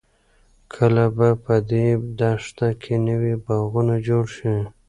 کله 0.73 1.05
به 1.17 1.29
په 1.43 1.55
دې 1.71 1.87
دښته 2.19 2.69
کې 2.81 2.95
نوې 3.07 3.33
باغونه 3.45 3.95
جوړ 4.07 4.23
شي؟ 4.35 4.53